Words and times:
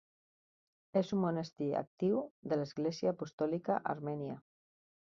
És 1.01 1.11
un 1.17 1.21
monestir 1.25 1.67
actiu 1.83 2.17
de 2.55 2.59
l'Església 2.63 3.17
Apostòlica 3.17 3.79
Armènia. 3.97 4.43